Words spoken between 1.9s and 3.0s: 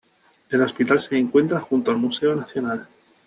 al Museo Nacional.